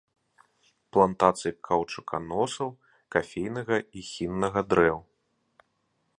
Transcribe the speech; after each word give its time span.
Плантацыі 0.95 1.51
каўчуканосаў, 1.69 2.69
кафейнага 3.17 3.77
і 4.01 4.09
хіннага 4.11 4.59
дрэў. 4.73 4.97